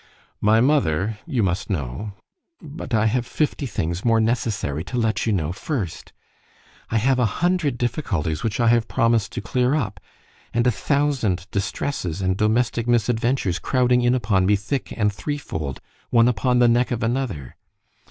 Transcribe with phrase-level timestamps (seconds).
[0.41, 5.51] My mother, you must know———but I have fifty things more necessary to let you know
[5.51, 9.99] first—I have a hundred difficulties which I have promised to clear up,
[10.55, 15.79] and a thousand distresses and domestick misadventures crowding in upon me thick and threefold,
[16.09, 17.55] one upon the neck of another.